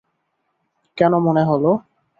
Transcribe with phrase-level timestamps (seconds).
[0.97, 1.65] কেন মনে হল?